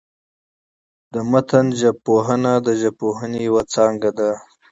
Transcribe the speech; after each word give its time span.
د 1.13 1.15
متن 1.31 1.65
ژبپوهنه، 1.81 2.53
د 2.67 2.69
ژبپوهني 2.81 3.39
یوه 3.47 3.63
څانګه 3.73 4.09
ده. 4.19 4.31